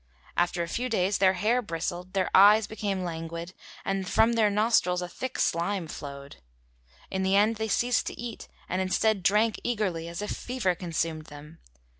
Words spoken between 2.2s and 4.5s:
eyes became languid, and from their